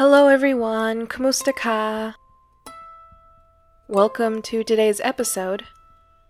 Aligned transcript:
Hello 0.00 0.28
everyone, 0.28 1.06
kumusta 1.06 1.54
ka? 1.54 2.14
Welcome 3.86 4.40
to 4.48 4.64
today's 4.64 4.98
episode, 5.04 5.64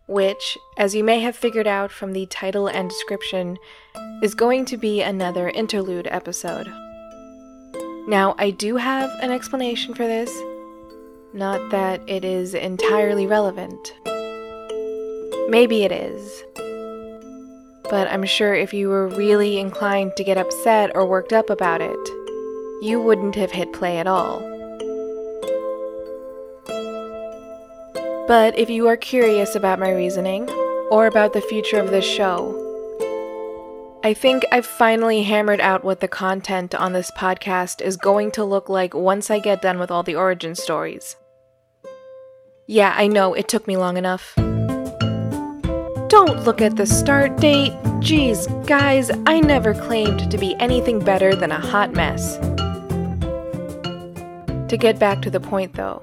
which, 0.08 0.58
as 0.76 0.96
you 0.96 1.04
may 1.04 1.20
have 1.20 1.36
figured 1.36 1.68
out 1.68 1.92
from 1.92 2.12
the 2.12 2.26
title 2.26 2.66
and 2.66 2.90
description, 2.90 3.58
is 4.24 4.34
going 4.34 4.64
to 4.64 4.76
be 4.76 5.02
another 5.02 5.50
interlude 5.50 6.08
episode. 6.10 6.66
Now, 8.08 8.34
I 8.38 8.50
do 8.50 8.74
have 8.74 9.08
an 9.22 9.30
explanation 9.30 9.94
for 9.94 10.04
this, 10.04 10.36
not 11.32 11.70
that 11.70 12.00
it 12.08 12.24
is 12.24 12.54
entirely 12.54 13.28
relevant. 13.28 13.94
Maybe 15.48 15.84
it 15.84 15.92
is. 15.92 16.42
But 17.88 18.08
I'm 18.08 18.24
sure 18.24 18.52
if 18.52 18.74
you 18.74 18.88
were 18.88 19.06
really 19.06 19.60
inclined 19.60 20.16
to 20.16 20.24
get 20.24 20.38
upset 20.38 20.90
or 20.96 21.06
worked 21.06 21.32
up 21.32 21.50
about 21.50 21.80
it, 21.80 22.19
you 22.82 23.00
wouldn't 23.00 23.34
have 23.34 23.50
hit 23.50 23.72
play 23.72 23.98
at 23.98 24.06
all. 24.06 24.40
But 28.26 28.58
if 28.58 28.70
you 28.70 28.86
are 28.88 28.96
curious 28.96 29.54
about 29.54 29.80
my 29.80 29.90
reasoning, 29.90 30.48
or 30.90 31.06
about 31.06 31.32
the 31.32 31.40
future 31.40 31.78
of 31.78 31.90
this 31.90 32.04
show, 32.04 32.66
I 34.02 34.14
think 34.14 34.44
I've 34.50 34.66
finally 34.66 35.22
hammered 35.22 35.60
out 35.60 35.84
what 35.84 36.00
the 36.00 36.08
content 36.08 36.74
on 36.74 36.92
this 36.92 37.10
podcast 37.18 37.82
is 37.82 37.96
going 37.96 38.30
to 38.32 38.44
look 38.44 38.68
like 38.68 38.94
once 38.94 39.30
I 39.30 39.40
get 39.40 39.62
done 39.62 39.78
with 39.78 39.90
all 39.90 40.02
the 40.02 40.16
origin 40.16 40.54
stories. 40.54 41.16
Yeah, 42.66 42.94
I 42.96 43.08
know, 43.08 43.34
it 43.34 43.48
took 43.48 43.66
me 43.66 43.76
long 43.76 43.96
enough. 43.96 44.34
Don't 46.08 46.44
look 46.44 46.60
at 46.60 46.76
the 46.76 46.86
start 46.86 47.36
date. 47.36 47.72
Geez, 48.00 48.46
guys, 48.66 49.10
I 49.26 49.40
never 49.40 49.74
claimed 49.74 50.30
to 50.30 50.38
be 50.38 50.56
anything 50.56 50.98
better 50.98 51.36
than 51.36 51.52
a 51.52 51.60
hot 51.60 51.92
mess. 51.92 52.38
To 54.70 54.76
get 54.76 55.00
back 55.00 55.20
to 55.22 55.30
the 55.30 55.40
point 55.40 55.74
though, 55.74 56.00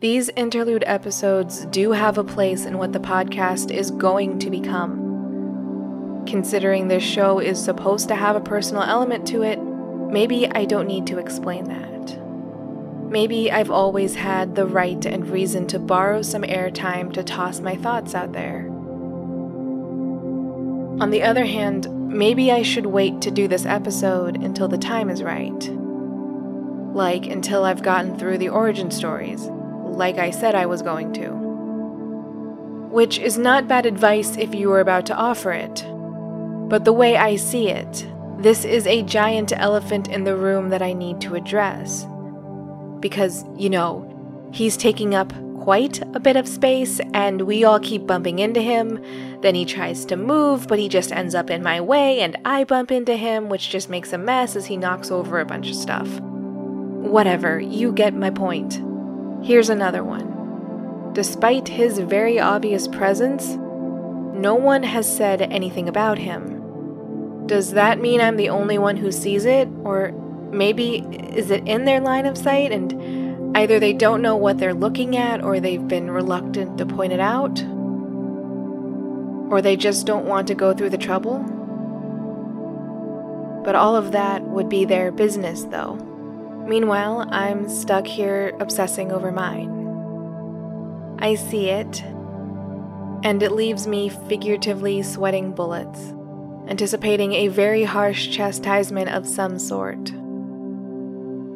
these 0.00 0.28
interlude 0.36 0.84
episodes 0.86 1.64
do 1.64 1.92
have 1.92 2.18
a 2.18 2.22
place 2.22 2.66
in 2.66 2.76
what 2.76 2.92
the 2.92 3.00
podcast 3.00 3.70
is 3.70 3.90
going 3.90 4.38
to 4.40 4.50
become. 4.50 6.22
Considering 6.26 6.88
this 6.88 7.02
show 7.02 7.38
is 7.38 7.58
supposed 7.58 8.08
to 8.08 8.14
have 8.14 8.36
a 8.36 8.42
personal 8.42 8.82
element 8.82 9.26
to 9.28 9.40
it, 9.40 9.56
maybe 9.56 10.46
I 10.50 10.66
don't 10.66 10.86
need 10.86 11.06
to 11.06 11.16
explain 11.16 11.64
that. 11.64 12.20
Maybe 13.10 13.50
I've 13.50 13.70
always 13.70 14.16
had 14.16 14.54
the 14.54 14.66
right 14.66 15.02
and 15.06 15.26
reason 15.30 15.66
to 15.68 15.78
borrow 15.78 16.20
some 16.20 16.42
airtime 16.42 17.10
to 17.14 17.24
toss 17.24 17.60
my 17.60 17.76
thoughts 17.76 18.14
out 18.14 18.34
there. 18.34 18.66
On 21.00 21.08
the 21.08 21.22
other 21.22 21.46
hand, 21.46 21.88
maybe 22.10 22.52
I 22.52 22.60
should 22.60 22.84
wait 22.84 23.22
to 23.22 23.30
do 23.30 23.48
this 23.48 23.64
episode 23.64 24.36
until 24.36 24.68
the 24.68 24.76
time 24.76 25.08
is 25.08 25.22
right 25.22 25.70
like 26.94 27.26
until 27.26 27.64
I've 27.64 27.82
gotten 27.82 28.18
through 28.18 28.38
the 28.38 28.50
origin 28.50 28.90
stories, 28.90 29.46
like 29.46 30.18
I 30.18 30.30
said 30.30 30.54
I 30.54 30.66
was 30.66 30.82
going 30.82 31.12
to. 31.14 31.28
Which 32.90 33.18
is 33.18 33.38
not 33.38 33.68
bad 33.68 33.86
advice 33.86 34.36
if 34.36 34.54
you 34.54 34.68
were 34.68 34.80
about 34.80 35.06
to 35.06 35.14
offer 35.14 35.52
it. 35.52 35.84
But 36.68 36.84
the 36.84 36.92
way 36.92 37.16
I 37.16 37.36
see 37.36 37.68
it, 37.68 38.06
this 38.38 38.64
is 38.64 38.86
a 38.86 39.02
giant 39.02 39.52
elephant 39.52 40.08
in 40.08 40.24
the 40.24 40.36
room 40.36 40.68
that 40.70 40.82
I 40.82 40.92
need 40.92 41.20
to 41.22 41.34
address. 41.34 42.06
Because, 43.00 43.44
you 43.56 43.70
know, 43.70 44.50
he's 44.52 44.76
taking 44.76 45.14
up 45.14 45.32
quite 45.62 46.02
a 46.14 46.20
bit 46.20 46.36
of 46.36 46.48
space 46.48 47.00
and 47.14 47.42
we 47.42 47.64
all 47.64 47.78
keep 47.78 48.06
bumping 48.06 48.40
into 48.40 48.60
him. 48.60 49.00
Then 49.42 49.54
he 49.54 49.64
tries 49.64 50.04
to 50.06 50.16
move, 50.16 50.66
but 50.66 50.78
he 50.78 50.88
just 50.88 51.12
ends 51.12 51.34
up 51.34 51.50
in 51.50 51.62
my 51.62 51.80
way 51.80 52.20
and 52.20 52.36
I 52.44 52.64
bump 52.64 52.90
into 52.90 53.16
him, 53.16 53.48
which 53.48 53.70
just 53.70 53.88
makes 53.88 54.12
a 54.12 54.18
mess 54.18 54.56
as 54.56 54.66
he 54.66 54.76
knocks 54.76 55.10
over 55.10 55.40
a 55.40 55.46
bunch 55.46 55.68
of 55.68 55.76
stuff. 55.76 56.08
Whatever, 57.02 57.60
you 57.60 57.92
get 57.92 58.14
my 58.14 58.30
point. 58.30 58.80
Here's 59.44 59.68
another 59.68 60.04
one. 60.04 61.10
Despite 61.14 61.66
his 61.66 61.98
very 61.98 62.38
obvious 62.38 62.86
presence, 62.86 63.48
no 64.34 64.54
one 64.54 64.84
has 64.84 65.14
said 65.14 65.42
anything 65.42 65.88
about 65.88 66.16
him. 66.18 67.46
Does 67.46 67.72
that 67.72 68.00
mean 68.00 68.20
I'm 68.20 68.36
the 68.36 68.48
only 68.48 68.78
one 68.78 68.96
who 68.96 69.10
sees 69.10 69.44
it? 69.44 69.68
Or 69.84 70.12
maybe 70.52 70.98
is 71.34 71.50
it 71.50 71.66
in 71.66 71.84
their 71.86 72.00
line 72.00 72.24
of 72.24 72.38
sight 72.38 72.70
and 72.70 73.56
either 73.56 73.80
they 73.80 73.92
don't 73.92 74.22
know 74.22 74.36
what 74.36 74.58
they're 74.58 74.72
looking 74.72 75.16
at 75.16 75.42
or 75.42 75.58
they've 75.58 75.86
been 75.86 76.08
reluctant 76.10 76.78
to 76.78 76.86
point 76.86 77.12
it 77.12 77.20
out? 77.20 77.60
Or 79.50 79.60
they 79.60 79.76
just 79.76 80.06
don't 80.06 80.26
want 80.26 80.46
to 80.48 80.54
go 80.54 80.72
through 80.72 80.90
the 80.90 80.98
trouble? 80.98 81.40
But 83.64 83.74
all 83.74 83.96
of 83.96 84.12
that 84.12 84.44
would 84.44 84.68
be 84.68 84.84
their 84.84 85.10
business, 85.10 85.64
though. 85.64 86.11
Meanwhile, 86.66 87.28
I'm 87.30 87.68
stuck 87.68 88.06
here 88.06 88.56
obsessing 88.60 89.12
over 89.12 89.32
mine. 89.32 91.16
I 91.18 91.34
see 91.34 91.68
it, 91.68 92.02
and 93.24 93.42
it 93.42 93.52
leaves 93.52 93.86
me 93.86 94.08
figuratively 94.08 95.02
sweating 95.02 95.52
bullets, 95.52 96.12
anticipating 96.68 97.34
a 97.34 97.48
very 97.48 97.84
harsh 97.84 98.30
chastisement 98.30 99.10
of 99.10 99.26
some 99.26 99.58
sort. 99.58 100.12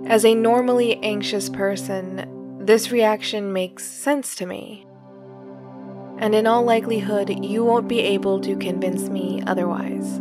As 0.06 0.25
a 0.25 0.34
normally 0.34 1.03
anxious 1.03 1.49
person, 1.49 2.61
this 2.65 2.91
reaction 2.93 3.53
makes 3.53 3.84
sense 3.84 4.34
to 4.37 4.47
me. 4.47 4.87
And 6.19 6.34
in 6.34 6.47
all 6.47 6.62
likelihood, 6.65 7.45
you 7.45 7.65
won't 7.65 7.89
be 7.89 8.00
able 8.00 8.41
to 8.41 8.56
convince 8.56 9.09
me 9.09 9.43
otherwise. 9.47 10.21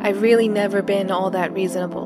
I've 0.00 0.22
really 0.22 0.48
never 0.48 0.82
been 0.82 1.10
all 1.10 1.30
that 1.30 1.52
reasonable. 1.52 2.05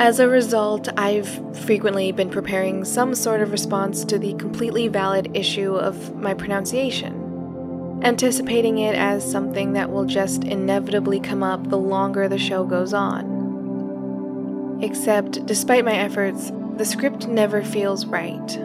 As 0.00 0.20
a 0.20 0.28
result, 0.28 0.88
I've 0.96 1.28
frequently 1.64 2.12
been 2.12 2.30
preparing 2.30 2.84
some 2.84 3.16
sort 3.16 3.40
of 3.40 3.50
response 3.50 4.04
to 4.04 4.16
the 4.16 4.34
completely 4.34 4.86
valid 4.86 5.36
issue 5.36 5.74
of 5.74 6.14
my 6.14 6.34
pronunciation, 6.34 8.00
anticipating 8.04 8.78
it 8.78 8.94
as 8.94 9.28
something 9.28 9.72
that 9.72 9.90
will 9.90 10.04
just 10.04 10.44
inevitably 10.44 11.18
come 11.18 11.42
up 11.42 11.68
the 11.68 11.78
longer 11.78 12.28
the 12.28 12.38
show 12.38 12.62
goes 12.64 12.94
on. 12.94 14.78
Except, 14.82 15.44
despite 15.46 15.84
my 15.84 15.94
efforts, 15.94 16.52
the 16.76 16.84
script 16.84 17.26
never 17.26 17.64
feels 17.64 18.06
right. 18.06 18.56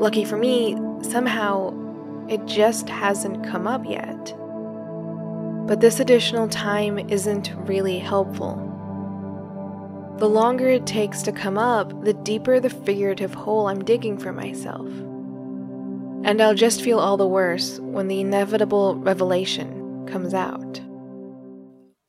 Lucky 0.00 0.24
for 0.24 0.36
me, 0.36 0.76
somehow, 1.02 1.72
it 2.28 2.44
just 2.44 2.88
hasn't 2.88 3.46
come 3.46 3.68
up 3.68 3.84
yet. 3.86 4.34
But 5.68 5.78
this 5.80 6.00
additional 6.00 6.48
time 6.48 6.98
isn't 7.08 7.52
really 7.68 8.00
helpful. 8.00 8.73
The 10.18 10.28
longer 10.28 10.68
it 10.68 10.86
takes 10.86 11.22
to 11.22 11.32
come 11.32 11.58
up, 11.58 12.04
the 12.04 12.14
deeper 12.14 12.60
the 12.60 12.70
figurative 12.70 13.34
hole 13.34 13.66
I'm 13.66 13.84
digging 13.84 14.16
for 14.16 14.32
myself. 14.32 14.86
And 16.24 16.40
I'll 16.40 16.54
just 16.54 16.82
feel 16.82 17.00
all 17.00 17.16
the 17.16 17.26
worse 17.26 17.80
when 17.80 18.06
the 18.06 18.20
inevitable 18.20 18.94
revelation 18.96 20.06
comes 20.06 20.32
out. 20.32 20.80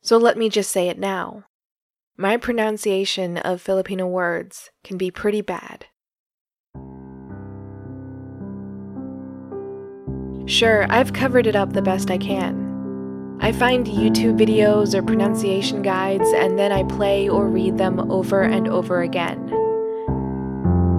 So 0.02 0.16
let 0.18 0.38
me 0.38 0.48
just 0.48 0.70
say 0.70 0.88
it 0.88 1.00
now. 1.00 1.44
My 2.16 2.36
pronunciation 2.36 3.38
of 3.38 3.60
Filipino 3.60 4.06
words 4.06 4.70
can 4.84 4.96
be 4.96 5.10
pretty 5.10 5.40
bad. 5.40 5.86
Sure, 10.46 10.86
I've 10.88 11.12
covered 11.12 11.48
it 11.48 11.56
up 11.56 11.72
the 11.72 11.82
best 11.82 12.10
I 12.10 12.18
can. 12.18 12.65
I 13.40 13.52
find 13.52 13.86
YouTube 13.86 14.38
videos 14.38 14.94
or 14.94 15.02
pronunciation 15.02 15.82
guides 15.82 16.28
and 16.30 16.58
then 16.58 16.72
I 16.72 16.82
play 16.84 17.28
or 17.28 17.48
read 17.48 17.78
them 17.78 18.10
over 18.10 18.42
and 18.42 18.66
over 18.66 19.02
again. 19.02 19.52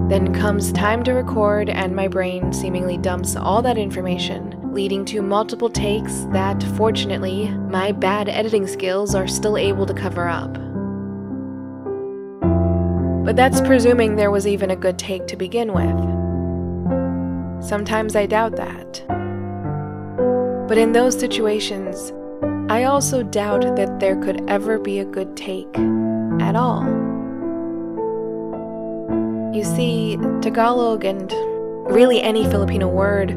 Then 0.07 0.33
comes 0.33 0.71
time 0.71 1.03
to 1.03 1.11
record, 1.11 1.69
and 1.69 1.93
my 1.93 2.07
brain 2.07 2.53
seemingly 2.53 2.97
dumps 2.97 3.35
all 3.35 3.61
that 3.63 3.77
information, 3.77 4.71
leading 4.73 5.03
to 5.05 5.21
multiple 5.21 5.69
takes 5.69 6.21
that, 6.31 6.63
fortunately, 6.77 7.49
my 7.49 7.91
bad 7.91 8.29
editing 8.29 8.67
skills 8.67 9.13
are 9.13 9.27
still 9.27 9.57
able 9.57 9.85
to 9.85 9.93
cover 9.93 10.29
up. 10.29 10.53
But 13.25 13.35
that's 13.35 13.59
presuming 13.59 14.15
there 14.15 14.31
was 14.31 14.47
even 14.47 14.71
a 14.71 14.77
good 14.77 14.97
take 14.97 15.27
to 15.27 15.35
begin 15.35 15.73
with. 15.73 15.99
Sometimes 17.61 18.15
I 18.15 18.27
doubt 18.27 18.55
that. 18.55 19.03
But 20.69 20.77
in 20.77 20.93
those 20.93 21.19
situations, 21.19 22.13
I 22.69 22.83
also 22.83 23.23
doubt 23.23 23.75
that 23.77 23.99
there 23.99 24.21
could 24.21 24.43
ever 24.49 24.77
be 24.77 24.99
a 24.99 25.05
good 25.05 25.37
take 25.37 25.73
at 26.41 26.55
all. 26.55 26.83
You 29.55 29.63
see, 29.63 30.17
Tagalog 30.41 31.05
and 31.05 31.31
really 31.89 32.21
any 32.21 32.43
Filipino 32.43 32.89
word, 32.89 33.31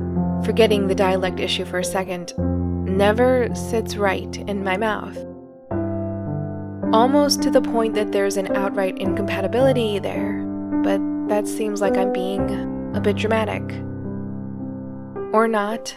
forgetting 0.45 0.89
the 0.89 0.95
dialect 0.95 1.39
issue 1.39 1.65
for 1.65 1.79
a 1.79 1.85
second, 1.85 2.35
never 2.37 3.49
sits 3.55 3.97
right 3.97 4.37
in 4.37 4.65
my 4.65 4.77
mouth. 4.77 5.17
Almost 6.93 7.41
to 7.45 7.51
the 7.51 7.63
point 7.63 7.95
that 7.95 8.11
there's 8.11 8.37
an 8.37 8.57
outright 8.57 8.99
incompatibility 8.99 10.01
there, 10.01 10.43
but 10.83 11.01
that 11.29 11.47
seems 11.47 11.81
like 11.81 11.97
I'm 11.97 12.13
being 12.13 12.93
a 12.97 13.01
bit 13.01 13.17
dramatic. 13.17 13.63
Or 15.33 15.47
not, 15.47 15.95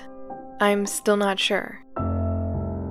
I'm 0.62 0.86
still 0.86 1.18
not 1.18 1.40
sure. 1.40 1.83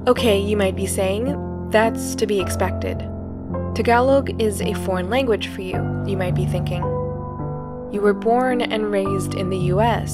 Okay, 0.05 0.37
you 0.37 0.57
might 0.57 0.75
be 0.75 0.87
saying, 0.87 1.71
that's 1.71 2.17
to 2.17 2.27
be 2.27 2.41
expected. 2.41 2.99
Tagalog 3.77 4.43
is 4.43 4.61
a 4.61 4.75
foreign 4.75 5.09
language 5.09 5.47
for 5.47 5.61
you, 5.63 5.77
you 6.05 6.17
might 6.17 6.35
be 6.35 6.45
thinking. 6.45 6.83
You 7.93 8.01
were 8.01 8.13
born 8.13 8.63
and 8.63 8.91
raised 8.91 9.35
in 9.35 9.49
the 9.49 9.71
US, 9.75 10.13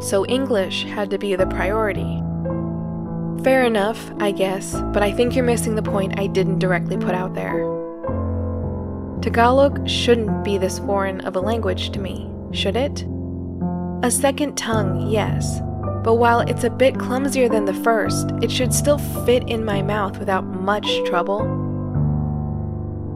so 0.00 0.24
English 0.28 0.84
had 0.84 1.10
to 1.10 1.18
be 1.18 1.34
the 1.34 1.48
priority. 1.48 2.22
Fair 3.42 3.64
enough, 3.64 4.12
I 4.20 4.30
guess, 4.30 4.72
but 4.92 5.02
I 5.02 5.10
think 5.10 5.34
you're 5.34 5.44
missing 5.44 5.74
the 5.74 5.82
point 5.82 6.20
I 6.20 6.28
didn't 6.28 6.60
directly 6.60 6.96
put 6.96 7.16
out 7.16 7.34
there. 7.34 7.58
Tagalog 9.20 9.88
shouldn't 9.88 10.44
be 10.44 10.58
this 10.58 10.78
foreign 10.78 11.22
of 11.22 11.34
a 11.34 11.40
language 11.40 11.90
to 11.90 11.98
me, 11.98 12.30
should 12.52 12.76
it? 12.76 13.04
A 14.04 14.12
second 14.12 14.56
tongue, 14.56 15.10
yes, 15.10 15.60
but 16.02 16.14
while 16.14 16.40
it's 16.40 16.64
a 16.64 16.70
bit 16.70 16.94
clumsier 16.98 17.48
than 17.48 17.64
the 17.64 17.74
first, 17.74 18.30
it 18.42 18.50
should 18.50 18.74
still 18.74 18.98
fit 18.98 19.48
in 19.48 19.64
my 19.64 19.82
mouth 19.82 20.18
without 20.18 20.44
much 20.44 20.88
trouble. 21.04 21.44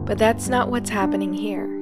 But 0.05 0.17
that's 0.17 0.47
not 0.47 0.69
what's 0.69 0.89
happening 0.89 1.33
here. 1.33 1.73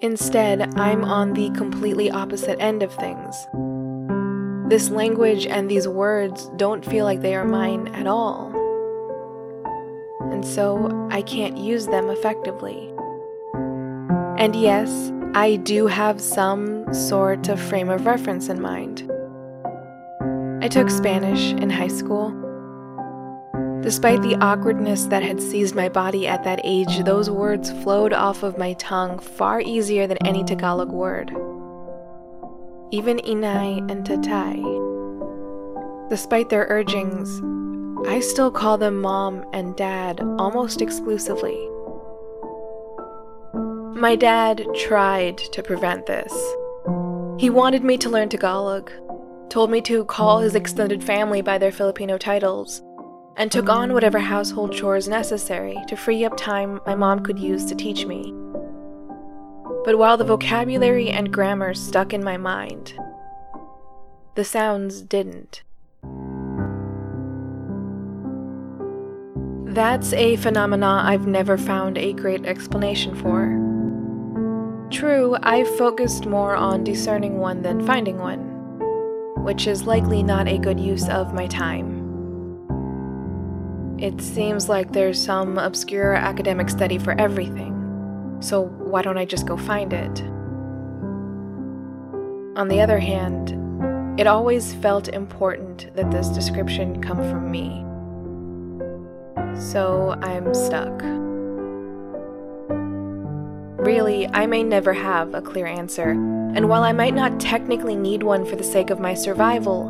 Instead, 0.00 0.78
I'm 0.78 1.04
on 1.04 1.34
the 1.34 1.50
completely 1.50 2.10
opposite 2.10 2.58
end 2.60 2.82
of 2.82 2.94
things. 2.94 3.34
This 4.70 4.90
language 4.90 5.46
and 5.46 5.70
these 5.70 5.88
words 5.88 6.50
don't 6.56 6.84
feel 6.84 7.04
like 7.04 7.20
they 7.20 7.34
are 7.34 7.44
mine 7.44 7.88
at 7.88 8.06
all. 8.06 8.52
And 10.30 10.44
so 10.44 11.08
I 11.10 11.20
can't 11.22 11.58
use 11.58 11.86
them 11.86 12.08
effectively. 12.10 12.94
And 14.38 14.54
yes, 14.54 15.12
I 15.34 15.56
do 15.56 15.86
have 15.86 16.20
some 16.20 16.94
sort 16.94 17.48
of 17.48 17.60
frame 17.60 17.90
of 17.90 18.06
reference 18.06 18.48
in 18.48 18.62
mind. 18.62 19.10
I 20.60 20.66
took 20.66 20.90
Spanish 20.90 21.52
in 21.52 21.70
high 21.70 21.88
school. 21.88 22.30
Despite 23.80 24.22
the 24.22 24.36
awkwardness 24.40 25.04
that 25.04 25.22
had 25.22 25.40
seized 25.40 25.76
my 25.76 25.88
body 25.88 26.26
at 26.26 26.42
that 26.42 26.60
age, 26.64 27.04
those 27.04 27.30
words 27.30 27.70
flowed 27.84 28.12
off 28.12 28.42
of 28.42 28.58
my 28.58 28.72
tongue 28.72 29.20
far 29.20 29.60
easier 29.60 30.08
than 30.08 30.18
any 30.26 30.42
Tagalog 30.42 30.90
word. 30.90 31.30
Even 32.90 33.18
inay 33.18 33.78
and 33.88 34.04
tatay. 34.04 34.58
Despite 36.10 36.48
their 36.48 36.66
urgings, 36.68 37.40
I 38.08 38.18
still 38.18 38.50
call 38.50 38.78
them 38.78 39.00
mom 39.00 39.46
and 39.52 39.76
dad 39.76 40.20
almost 40.38 40.82
exclusively. 40.82 41.68
My 43.94 44.16
dad 44.16 44.66
tried 44.74 45.38
to 45.38 45.62
prevent 45.62 46.06
this. 46.06 46.32
He 47.38 47.48
wanted 47.48 47.84
me 47.84 47.96
to 47.98 48.10
learn 48.10 48.28
Tagalog, 48.28 48.90
told 49.48 49.70
me 49.70 49.80
to 49.82 50.04
call 50.04 50.40
his 50.40 50.54
extended 50.54 51.02
family 51.02 51.40
by 51.40 51.58
their 51.58 51.72
Filipino 51.72 52.18
titles, 52.18 52.82
and 53.36 53.50
took 53.50 53.68
on 53.68 53.94
whatever 53.94 54.18
household 54.18 54.72
chores 54.72 55.08
necessary 55.08 55.76
to 55.86 55.96
free 55.96 56.24
up 56.24 56.36
time 56.36 56.80
my 56.86 56.94
mom 56.94 57.20
could 57.20 57.38
use 57.38 57.64
to 57.66 57.74
teach 57.74 58.04
me. 58.04 58.32
But 59.84 59.96
while 59.96 60.16
the 60.16 60.24
vocabulary 60.24 61.08
and 61.08 61.32
grammar 61.32 61.72
stuck 61.72 62.12
in 62.12 62.22
my 62.22 62.36
mind, 62.36 62.98
the 64.34 64.44
sounds 64.44 65.02
didn't. 65.02 65.62
That's 69.72 70.12
a 70.12 70.36
phenomena 70.36 71.02
I've 71.04 71.26
never 71.26 71.56
found 71.56 71.96
a 71.96 72.12
great 72.12 72.44
explanation 72.44 73.14
for. 73.14 73.66
True, 74.90 75.36
I've 75.42 75.68
focused 75.76 76.26
more 76.26 76.56
on 76.56 76.82
discerning 76.82 77.38
one 77.38 77.62
than 77.62 77.86
finding 77.86 78.18
one 78.18 78.47
which 79.48 79.66
is 79.66 79.86
likely 79.86 80.22
not 80.22 80.46
a 80.46 80.58
good 80.58 80.78
use 80.78 81.08
of 81.08 81.32
my 81.32 81.46
time. 81.46 81.88
It 83.98 84.20
seems 84.20 84.68
like 84.68 84.92
there's 84.92 85.18
some 85.18 85.56
obscure 85.56 86.12
academic 86.12 86.68
study 86.68 86.98
for 86.98 87.18
everything, 87.18 88.36
so 88.40 88.66
why 88.66 89.00
don't 89.00 89.16
I 89.16 89.24
just 89.24 89.46
go 89.46 89.56
find 89.56 89.94
it? 89.94 90.20
On 92.58 92.68
the 92.68 92.78
other 92.82 92.98
hand, 92.98 94.20
it 94.20 94.26
always 94.26 94.74
felt 94.74 95.08
important 95.08 95.96
that 95.96 96.10
this 96.10 96.28
description 96.28 97.00
come 97.00 97.16
from 97.30 97.50
me. 97.50 97.86
So 99.58 100.14
I'm 100.20 100.52
stuck. 100.52 101.00
Really, 103.88 104.28
I 104.28 104.44
may 104.44 104.62
never 104.62 104.92
have 104.92 105.32
a 105.32 105.40
clear 105.40 105.64
answer, 105.64 106.10
and 106.10 106.68
while 106.68 106.82
I 106.82 106.92
might 106.92 107.14
not 107.14 107.40
technically 107.40 107.96
need 107.96 108.22
one 108.22 108.44
for 108.44 108.54
the 108.54 108.62
sake 108.62 108.90
of 108.90 109.00
my 109.00 109.14
survival, 109.14 109.88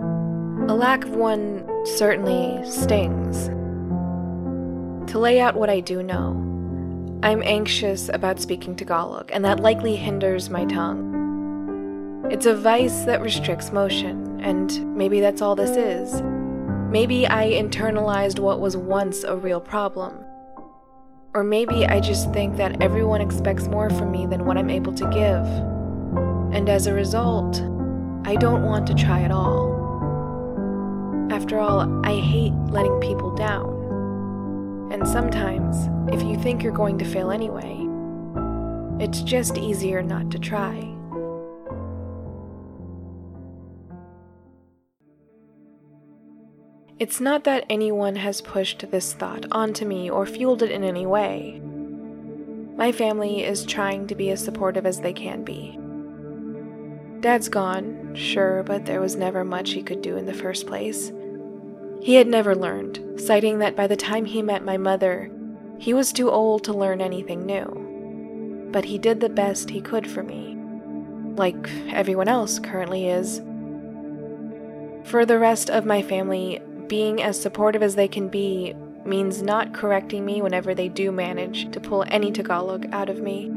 a 0.69 0.73
lack 0.73 1.03
of 1.03 1.17
one 1.17 1.69
certainly 1.85 2.65
stings. 2.65 3.49
To 5.11 5.19
lay 5.19 5.41
out 5.41 5.57
what 5.57 5.69
I 5.69 5.81
do 5.81 6.05
know, 6.05 6.31
I'm 7.25 7.43
anxious 7.43 8.09
about 8.09 8.39
speaking 8.39 8.77
Tagalog, 8.77 9.31
and 9.33 9.45
that 9.45 9.59
likely 9.59 9.97
hinders 9.97 10.49
my 10.49 10.65
tongue. 10.67 12.25
It's 12.31 12.47
a 12.47 12.55
vice 12.55 13.03
that 13.03 13.21
restricts 13.21 13.73
motion, 13.73 14.41
and 14.41 14.97
maybe 14.97 15.19
that's 15.19 15.43
all 15.43 15.57
this 15.57 15.77
is. 15.77 16.23
Maybe 16.89 17.27
I 17.27 17.51
internalized 17.51 18.39
what 18.39 18.61
was 18.61 18.77
once 18.77 19.25
a 19.25 19.37
real 19.37 19.61
problem 19.61 20.25
or 21.39 21.45
maybe 21.45 21.87
I 21.87 22.01
just 22.01 22.33
think 22.33 22.57
that 22.57 22.83
everyone 22.83 23.21
expects 23.21 23.69
more 23.69 23.91
from 23.91 24.11
me 24.11 24.27
than 24.27 24.45
what 24.45 24.59
I'm 24.59 24.69
able 24.69 24.93
to 24.95 25.05
give. 25.05 25.47
And 26.53 26.69
as 26.69 26.89
a 26.89 26.93
result, 26.93 27.63
I 28.25 28.35
don't 28.35 28.65
want 28.65 28.89
to 28.89 28.95
try 28.95 29.23
at 29.23 29.31
all. 29.31 29.69
After 31.31 31.61
all, 31.61 32.05
I 32.05 32.19
hate 32.19 32.55
letting 32.71 32.99
people 32.99 33.33
down. 33.37 34.91
And 34.91 35.07
sometimes, 35.07 35.77
if 36.13 36.25
you 36.25 36.37
think 36.43 36.65
you're 36.65 36.73
going 36.73 36.99
to 36.99 37.05
fail 37.05 37.31
anyway, 37.31 37.87
it's 38.99 39.23
just 39.23 39.59
easier 39.59 40.03
not 40.03 40.33
to 40.33 40.41
try. 40.41 40.98
It's 47.01 47.21
not 47.21 47.45
that 47.45 47.65
anyone 47.71 48.17
has 48.17 48.41
pushed 48.41 48.91
this 48.91 49.13
thought 49.13 49.47
onto 49.53 49.85
me 49.85 50.11
or 50.11 50.27
fueled 50.27 50.65
it 50.65 50.73
in 50.73 50.83
any 50.83 51.07
way. 51.07 51.63
My 52.77 52.91
family 52.91 53.45
is 53.45 53.65
trying 53.65 54.09
to 54.09 54.17
be 54.17 54.31
as 54.31 54.45
supportive 54.45 54.85
as 54.85 55.01
they 55.01 55.13
can 55.13 55.45
be. 55.45 55.79
Dad's 57.21 57.49
gone, 57.49 58.17
sure, 58.17 58.65
but 58.65 58.85
there 58.85 59.01
was 59.01 59.15
never 59.15 59.45
much 59.45 59.71
he 59.71 59.83
could 59.83 60.03
do 60.03 60.17
in 60.17 60.27
the 60.27 60.35
first 60.35 60.67
place. 60.67 61.13
He 62.03 62.17
had 62.17 62.27
never 62.27 62.57
learned, 62.57 63.21
citing 63.21 63.61
that 63.61 63.77
by 63.77 63.87
the 63.87 63.97
time 63.97 64.25
he 64.25 64.43
met 64.43 64.65
my 64.65 64.77
mother, 64.77 65.31
he 65.79 65.95
was 65.95 66.13
too 66.13 66.29
old 66.29 66.65
to 66.65 66.73
learn 66.73 67.01
anything 67.01 67.47
new. 67.47 68.69
But 68.73 68.87
he 68.87 68.99
did 68.99 69.21
the 69.21 69.29
best 69.29 69.71
he 69.71 69.81
could 69.81 70.11
for 70.11 70.25
me, 70.25 70.59
like 71.37 71.71
everyone 71.91 72.29
else 72.29 72.59
currently 72.59 73.09
is. 73.09 73.41
For 75.09 75.25
the 75.25 75.39
rest 75.39 75.71
of 75.71 75.87
my 75.87 76.03
family, 76.03 76.61
being 76.89 77.23
as 77.23 77.41
supportive 77.41 77.83
as 77.83 77.95
they 77.95 78.09
can 78.09 78.29
be 78.29 78.75
means 79.05 79.43
not 79.43 79.73
correcting 79.73 80.25
me 80.25 80.43
whenever 80.43 80.75
they 80.75 80.89
do 80.89 81.13
manage 81.13 81.71
to 81.71 81.81
pull 81.81 82.05
any 82.09 82.33
Tagalog 82.33 82.87
out 82.93 83.09
of 83.09 83.21
me. 83.21 83.51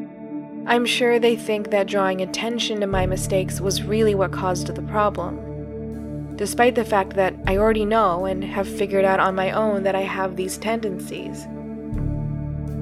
I'm 0.68 0.86
sure 0.86 1.20
they 1.20 1.36
think 1.36 1.72
that 1.72 1.88
drawing 1.88 2.22
attention 2.22 2.82
to 2.82 2.88
my 2.88 3.06
mistakes 3.06 3.60
was 3.60 3.84
really 3.84 4.14
what 4.14 4.32
caused 4.32 4.68
the 4.68 4.82
problem, 4.84 6.36
despite 6.36 6.76
the 6.76 6.86
fact 6.86 7.16
that 7.16 7.34
I 7.48 7.58
already 7.58 7.86
know 7.86 8.26
and 8.26 8.44
have 8.44 8.68
figured 8.68 9.06
out 9.06 9.20
on 9.20 9.36
my 9.36 9.52
own 9.52 9.84
that 9.84 9.96
I 9.96 10.02
have 10.02 10.36
these 10.36 10.58
tendencies. 10.58 11.48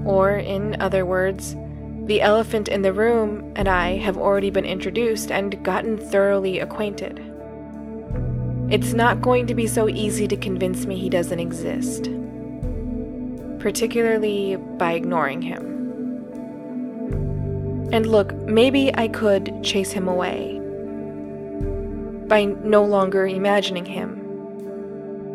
Or, 0.05 0.37
in 0.37 0.79
other 0.81 1.05
words, 1.05 1.55
the 2.05 2.21
elephant 2.21 2.67
in 2.67 2.81
the 2.81 2.93
room 2.93 3.53
and 3.55 3.67
I 3.67 3.97
have 3.97 4.17
already 4.17 4.49
been 4.49 4.65
introduced 4.65 5.31
and 5.31 5.63
gotten 5.63 5.97
thoroughly 5.97 6.59
acquainted. 6.59 7.28
It's 8.71 8.93
not 8.93 9.21
going 9.21 9.47
to 9.47 9.55
be 9.55 9.65
so 9.65 9.89
easy 9.89 10.27
to 10.27 10.37
convince 10.37 10.85
me 10.85 10.95
he 10.95 11.09
doesn't 11.09 11.39
exist, 11.39 12.03
particularly 13.59 14.57
by 14.57 14.93
ignoring 14.93 15.41
him. 15.41 15.65
And 17.91 18.05
look, 18.05 18.31
maybe 18.45 18.93
I 18.95 19.07
could 19.07 19.63
chase 19.63 19.91
him 19.91 20.07
away 20.07 20.59
by 22.27 22.45
no 22.63 22.85
longer 22.85 23.25
imagining 23.25 23.85
him. 23.85 24.17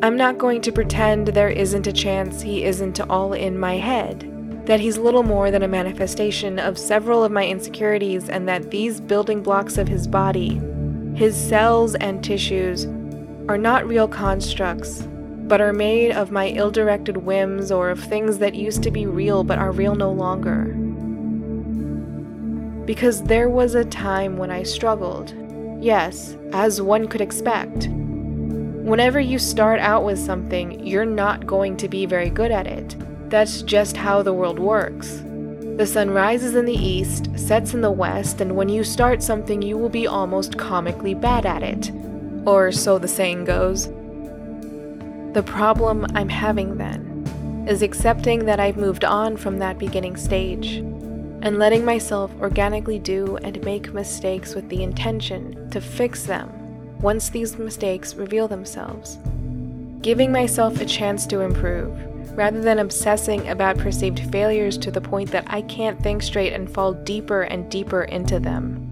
I'm 0.04 0.16
not 0.16 0.38
going 0.38 0.60
to 0.60 0.70
pretend 0.70 1.26
there 1.26 1.48
isn't 1.48 1.88
a 1.88 1.92
chance 1.92 2.40
he 2.40 2.62
isn't 2.62 3.00
all 3.00 3.32
in 3.32 3.58
my 3.58 3.78
head, 3.78 4.30
that 4.66 4.78
he's 4.78 4.96
little 4.96 5.24
more 5.24 5.50
than 5.50 5.64
a 5.64 5.68
manifestation 5.68 6.60
of 6.60 6.78
several 6.78 7.24
of 7.24 7.32
my 7.32 7.44
insecurities, 7.44 8.28
and 8.28 8.46
that 8.48 8.70
these 8.70 9.00
building 9.00 9.42
blocks 9.42 9.76
of 9.76 9.88
his 9.88 10.06
body, 10.06 10.60
his 11.16 11.34
cells 11.34 11.96
and 11.96 12.22
tissues, 12.22 12.86
are 13.48 13.58
not 13.58 13.86
real 13.86 14.08
constructs, 14.08 15.06
but 15.46 15.60
are 15.60 15.72
made 15.72 16.12
of 16.12 16.30
my 16.30 16.48
ill 16.48 16.70
directed 16.70 17.18
whims 17.18 17.70
or 17.70 17.90
of 17.90 18.00
things 18.00 18.38
that 18.38 18.54
used 18.54 18.82
to 18.82 18.90
be 18.90 19.06
real 19.06 19.44
but 19.44 19.58
are 19.58 19.70
real 19.70 19.94
no 19.94 20.10
longer. 20.10 20.64
Because 22.86 23.22
there 23.22 23.50
was 23.50 23.74
a 23.74 23.84
time 23.84 24.38
when 24.38 24.50
I 24.50 24.62
struggled. 24.62 25.34
Yes, 25.80 26.36
as 26.52 26.80
one 26.80 27.06
could 27.06 27.20
expect. 27.20 27.88
Whenever 27.88 29.20
you 29.20 29.38
start 29.38 29.80
out 29.80 30.04
with 30.04 30.18
something, 30.18 30.86
you're 30.86 31.04
not 31.04 31.46
going 31.46 31.76
to 31.78 31.88
be 31.88 32.06
very 32.06 32.30
good 32.30 32.50
at 32.50 32.66
it. 32.66 32.96
That's 33.28 33.62
just 33.62 33.96
how 33.96 34.22
the 34.22 34.32
world 34.32 34.58
works. 34.58 35.22
The 35.76 35.86
sun 35.86 36.10
rises 36.10 36.54
in 36.54 36.64
the 36.64 36.72
east, 36.72 37.28
sets 37.38 37.74
in 37.74 37.80
the 37.80 37.90
west, 37.90 38.40
and 38.40 38.56
when 38.56 38.68
you 38.68 38.84
start 38.84 39.22
something, 39.22 39.60
you 39.60 39.76
will 39.76 39.88
be 39.88 40.06
almost 40.06 40.56
comically 40.56 41.14
bad 41.14 41.44
at 41.44 41.62
it. 41.62 41.90
Or 42.46 42.72
so 42.72 42.98
the 42.98 43.08
saying 43.08 43.44
goes. 43.44 43.88
The 45.34 45.44
problem 45.44 46.06
I'm 46.14 46.28
having 46.28 46.76
then 46.76 47.66
is 47.68 47.82
accepting 47.82 48.44
that 48.46 48.60
I've 48.60 48.76
moved 48.76 49.04
on 49.04 49.36
from 49.36 49.58
that 49.58 49.78
beginning 49.78 50.16
stage 50.16 50.76
and 51.44 51.58
letting 51.58 51.84
myself 51.84 52.30
organically 52.40 52.98
do 52.98 53.36
and 53.38 53.62
make 53.64 53.92
mistakes 53.92 54.54
with 54.54 54.68
the 54.68 54.82
intention 54.82 55.70
to 55.70 55.80
fix 55.80 56.24
them 56.24 56.50
once 57.00 57.28
these 57.28 57.58
mistakes 57.58 58.14
reveal 58.14 58.48
themselves. 58.48 59.18
Giving 60.00 60.32
myself 60.32 60.80
a 60.80 60.86
chance 60.86 61.26
to 61.26 61.40
improve 61.40 61.92
rather 62.36 62.60
than 62.60 62.78
obsessing 62.78 63.48
about 63.48 63.78
perceived 63.78 64.30
failures 64.32 64.76
to 64.78 64.90
the 64.90 65.00
point 65.00 65.30
that 65.30 65.44
I 65.46 65.62
can't 65.62 66.02
think 66.02 66.22
straight 66.22 66.52
and 66.52 66.70
fall 66.70 66.92
deeper 66.92 67.42
and 67.42 67.70
deeper 67.70 68.04
into 68.04 68.40
them. 68.40 68.83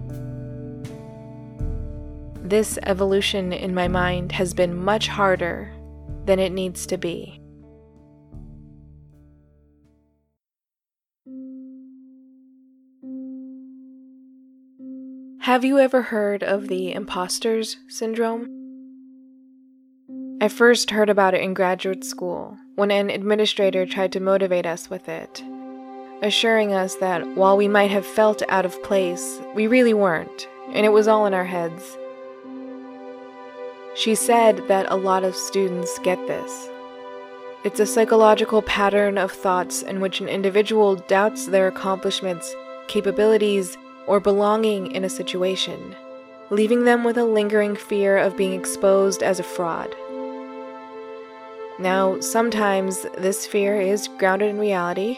This 2.53 2.77
evolution 2.83 3.51
in 3.51 3.73
my 3.73 3.87
mind 3.87 4.31
has 4.33 4.53
been 4.53 4.77
much 4.77 5.07
harder 5.07 5.73
than 6.25 6.37
it 6.37 6.51
needs 6.51 6.85
to 6.85 6.99
be. 6.99 7.41
Have 15.41 15.65
you 15.65 15.79
ever 15.79 16.03
heard 16.03 16.43
of 16.43 16.67
the 16.67 16.93
imposters 16.93 17.77
syndrome? 17.87 18.45
I 20.39 20.47
first 20.47 20.91
heard 20.91 21.09
about 21.09 21.33
it 21.33 21.41
in 21.41 21.55
graduate 21.55 22.03
school 22.03 22.55
when 22.75 22.91
an 22.91 23.09
administrator 23.09 23.87
tried 23.87 24.11
to 24.11 24.19
motivate 24.19 24.67
us 24.67 24.91
with 24.91 25.09
it, 25.09 25.43
assuring 26.21 26.71
us 26.71 26.93
that 26.97 27.25
while 27.35 27.57
we 27.57 27.67
might 27.67 27.89
have 27.89 28.05
felt 28.05 28.43
out 28.47 28.63
of 28.63 28.83
place, 28.83 29.41
we 29.55 29.65
really 29.65 29.95
weren't, 29.95 30.47
and 30.67 30.85
it 30.85 30.89
was 30.89 31.07
all 31.07 31.25
in 31.25 31.33
our 31.33 31.45
heads. 31.45 31.97
She 33.95 34.15
said 34.15 34.67
that 34.67 34.91
a 34.91 34.95
lot 34.95 35.23
of 35.23 35.35
students 35.35 35.99
get 35.99 36.17
this. 36.27 36.69
It's 37.63 37.79
a 37.79 37.85
psychological 37.85 38.61
pattern 38.63 39.17
of 39.17 39.31
thoughts 39.31 39.83
in 39.83 40.01
which 40.01 40.19
an 40.19 40.27
individual 40.27 40.95
doubts 40.95 41.45
their 41.45 41.67
accomplishments, 41.67 42.53
capabilities, 42.87 43.77
or 44.07 44.19
belonging 44.19 44.91
in 44.91 45.05
a 45.05 45.09
situation, 45.09 45.95
leaving 46.49 46.83
them 46.83 47.03
with 47.03 47.17
a 47.17 47.23
lingering 47.23 47.75
fear 47.75 48.17
of 48.17 48.35
being 48.35 48.53
exposed 48.53 49.23
as 49.23 49.39
a 49.39 49.43
fraud. 49.43 49.95
Now, 51.79 52.19
sometimes 52.19 53.05
this 53.17 53.45
fear 53.45 53.79
is 53.79 54.09
grounded 54.17 54.49
in 54.49 54.59
reality. 54.59 55.17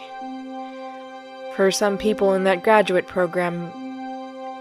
For 1.56 1.70
some 1.70 1.98
people 1.98 2.34
in 2.34 2.44
that 2.44 2.62
graduate 2.62 3.06
program, 3.06 3.72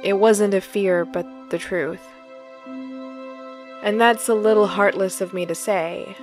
it 0.04 0.14
wasn't 0.14 0.54
a 0.54 0.62
fear, 0.62 1.06
but 1.06 1.28
the 1.50 1.58
truth. 1.58 2.02
And 3.86 4.02
that's 4.02 4.28
a 4.28 4.34
little 4.34 4.66
heartless 4.66 5.22
of 5.22 5.32
me 5.32 5.46
to 5.46 5.54
say. 5.54 6.18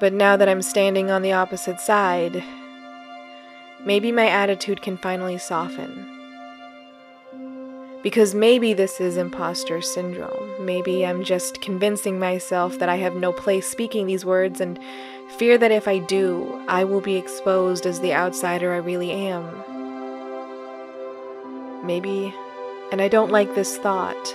But 0.00 0.14
now 0.14 0.34
that 0.38 0.48
I'm 0.48 0.62
standing 0.62 1.10
on 1.10 1.20
the 1.20 1.32
opposite 1.32 1.78
side, 1.78 2.42
maybe 3.84 4.10
my 4.10 4.26
attitude 4.26 4.80
can 4.80 4.96
finally 4.96 5.36
soften. 5.36 6.10
Because 8.02 8.34
maybe 8.34 8.72
this 8.72 8.98
is 8.98 9.18
imposter 9.18 9.82
syndrome. 9.82 10.64
Maybe 10.64 11.04
I'm 11.04 11.22
just 11.22 11.60
convincing 11.60 12.18
myself 12.18 12.78
that 12.78 12.88
I 12.88 12.96
have 12.96 13.16
no 13.16 13.30
place 13.30 13.68
speaking 13.68 14.06
these 14.06 14.24
words 14.24 14.58
and 14.58 14.78
fear 15.36 15.58
that 15.58 15.70
if 15.70 15.86
I 15.86 15.98
do, 15.98 16.64
I 16.66 16.84
will 16.84 17.02
be 17.02 17.16
exposed 17.16 17.84
as 17.84 18.00
the 18.00 18.14
outsider 18.14 18.72
I 18.72 18.78
really 18.78 19.10
am. 19.10 19.44
Maybe, 21.86 22.34
and 22.90 23.02
I 23.02 23.08
don't 23.08 23.30
like 23.30 23.54
this 23.54 23.76
thought, 23.76 24.34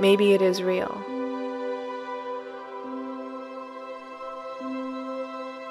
maybe 0.00 0.32
it 0.32 0.42
is 0.42 0.62
real. 0.62 1.00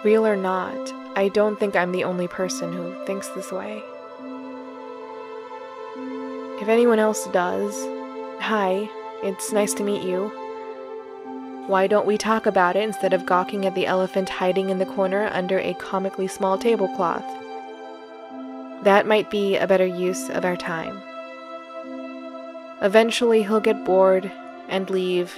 Real 0.04 0.26
or 0.26 0.38
not, 0.38 0.94
I 1.18 1.28
don't 1.28 1.60
think 1.60 1.76
I'm 1.76 1.92
the 1.92 2.06
only 2.06 2.28
person 2.28 2.72
who 2.72 2.94
thinks 3.06 3.28
this 3.30 3.52
way. 3.52 3.84
If 6.62 6.70
anyone 6.70 7.00
else 7.00 7.28
does, 7.28 7.76
hi, 8.40 8.90
it's 9.24 9.52
nice 9.52 9.74
to 9.74 9.84
meet 9.84 10.04
you. 10.04 10.32
Why 11.68 11.88
don't 11.88 12.08
we 12.08 12.18
talk 12.18 12.46
about 12.46 12.76
it 12.76 12.84
instead 12.84 13.14
of 13.14 13.26
gawking 13.26 13.66
at 13.66 13.76
the 13.76 13.86
elephant 13.86 14.30
hiding 14.30 14.70
in 14.70 14.80
the 14.80 14.86
corner 14.86 15.30
under 15.34 15.60
a 15.60 15.74
comically 15.74 16.28
small 16.28 16.58
tablecloth? 16.58 17.26
That 18.84 19.06
might 19.06 19.30
be 19.30 19.58
a 19.58 19.68
better 19.68 19.86
use 19.86 20.30
of 20.30 20.46
our 20.46 20.56
time. 20.56 21.02
Eventually, 22.82 23.44
he'll 23.44 23.60
get 23.60 23.84
bored 23.84 24.32
and 24.70 24.90
leave, 24.90 25.38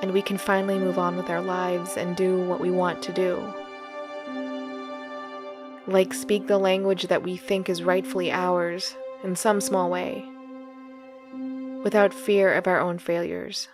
and 0.00 0.12
we 0.12 0.22
can 0.22 0.38
finally 0.38 0.78
move 0.78 0.98
on 0.98 1.16
with 1.16 1.28
our 1.28 1.42
lives 1.42 1.96
and 1.96 2.16
do 2.16 2.40
what 2.44 2.60
we 2.60 2.70
want 2.70 3.02
to 3.02 3.12
do. 3.12 3.36
Like 5.86 6.14
speak 6.14 6.46
the 6.46 6.56
language 6.56 7.08
that 7.08 7.22
we 7.22 7.36
think 7.36 7.68
is 7.68 7.82
rightfully 7.82 8.30
ours 8.30 8.96
in 9.22 9.36
some 9.36 9.60
small 9.60 9.90
way, 9.90 10.24
without 11.82 12.14
fear 12.14 12.54
of 12.54 12.66
our 12.66 12.80
own 12.80 12.98
failures. 12.98 13.68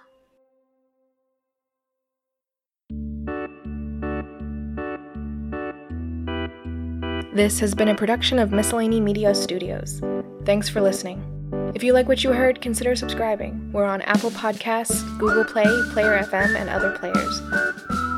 This 7.32 7.60
has 7.60 7.74
been 7.74 7.88
a 7.88 7.94
production 7.94 8.38
of 8.38 8.50
Miscellany 8.50 9.00
Media 9.00 9.34
Studios. 9.34 10.00
Thanks 10.46 10.70
for 10.70 10.80
listening. 10.80 11.35
If 11.76 11.84
you 11.84 11.92
like 11.92 12.08
what 12.08 12.24
you 12.24 12.32
heard, 12.32 12.62
consider 12.62 12.96
subscribing. 12.96 13.70
We're 13.70 13.84
on 13.84 14.00
Apple 14.00 14.30
Podcasts, 14.30 15.02
Google 15.18 15.44
Play, 15.44 15.66
Player 15.92 16.18
FM, 16.22 16.58
and 16.58 16.70
other 16.70 16.96
players. 16.96 17.40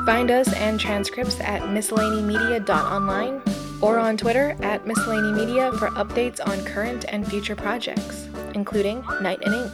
Find 0.07 0.31
us 0.31 0.53
and 0.55 0.79
transcripts 0.79 1.41
at 1.41 1.63
miscellanymedia.online 1.63 3.43
or 3.83 3.99
on 3.99 4.17
Twitter 4.17 4.57
at 4.63 4.85
miscellanymedia 4.85 5.77
for 5.77 5.89
updates 5.89 6.39
on 6.47 6.65
current 6.67 7.05
and 7.09 7.27
future 7.27 7.57
projects, 7.57 8.29
including 8.55 9.05
Night 9.21 9.41
and 9.45 9.53
Ink. 9.53 9.73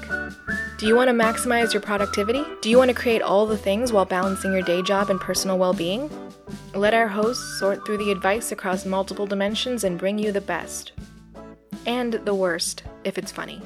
Do 0.78 0.86
you 0.86 0.96
want 0.96 1.08
to 1.08 1.14
maximize 1.14 1.74
your 1.74 1.82
productivity? 1.82 2.42
Do 2.62 2.70
you 2.70 2.78
want 2.78 2.88
to 2.88 2.94
create 2.94 3.20
all 3.20 3.44
the 3.44 3.58
things 3.58 3.92
while 3.92 4.06
balancing 4.06 4.54
your 4.54 4.62
day 4.62 4.80
job 4.80 5.10
and 5.10 5.20
personal 5.20 5.58
well 5.58 5.74
being? 5.74 6.08
Let 6.74 6.94
our 6.94 7.08
hosts 7.08 7.58
sort 7.58 7.84
through 7.84 7.98
the 7.98 8.12
advice 8.12 8.50
across 8.50 8.86
multiple 8.86 9.26
dimensions 9.26 9.84
and 9.84 9.98
bring 9.98 10.18
you 10.18 10.32
the 10.32 10.40
best. 10.40 10.92
And 11.86 12.14
the 12.14 12.34
worst, 12.34 12.82
if 13.04 13.18
it's 13.18 13.32
funny. 13.32 13.60